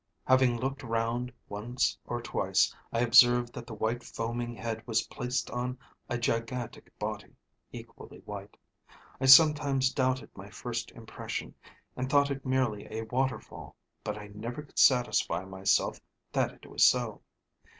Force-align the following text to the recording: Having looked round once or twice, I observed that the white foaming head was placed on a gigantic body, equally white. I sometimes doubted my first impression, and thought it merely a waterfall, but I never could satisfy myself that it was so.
Having 0.25 0.57
looked 0.57 0.81
round 0.81 1.31
once 1.47 1.95
or 2.07 2.23
twice, 2.23 2.73
I 2.91 3.01
observed 3.01 3.53
that 3.53 3.67
the 3.67 3.75
white 3.75 4.01
foaming 4.01 4.55
head 4.55 4.81
was 4.87 5.05
placed 5.05 5.51
on 5.51 5.77
a 6.09 6.17
gigantic 6.17 6.91
body, 6.97 7.35
equally 7.71 8.17
white. 8.21 8.57
I 9.19 9.27
sometimes 9.27 9.93
doubted 9.93 10.31
my 10.35 10.49
first 10.49 10.89
impression, 10.93 11.53
and 11.95 12.09
thought 12.09 12.31
it 12.31 12.47
merely 12.47 12.87
a 12.91 13.03
waterfall, 13.11 13.75
but 14.03 14.17
I 14.17 14.29
never 14.29 14.63
could 14.63 14.79
satisfy 14.79 15.45
myself 15.45 16.01
that 16.31 16.51
it 16.51 16.65
was 16.67 16.83
so. 16.83 17.21